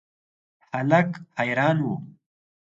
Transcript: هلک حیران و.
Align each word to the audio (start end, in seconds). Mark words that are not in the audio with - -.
هلک 0.71 1.09
حیران 1.37 1.77
و. 1.85 1.87